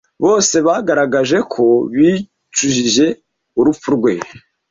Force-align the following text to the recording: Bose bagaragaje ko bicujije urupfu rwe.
Bose 0.23 0.55
bagaragaje 0.67 1.37
ko 1.53 1.65
bicujije 1.95 3.05
urupfu 3.59 3.87
rwe. 3.95 4.13